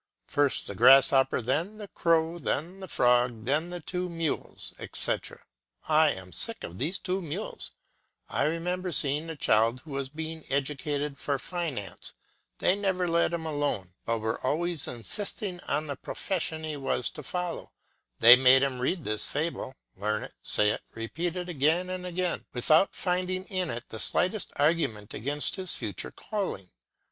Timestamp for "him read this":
18.63-19.27